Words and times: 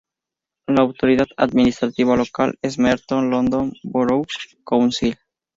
La 0.65 0.81
autoridad 0.81 1.27
administrativa 1.37 2.15
local 2.17 2.57
es 2.63 2.79
Merton 2.79 3.29
London 3.29 3.71
Borough 3.83 4.25
Council. 4.65 5.15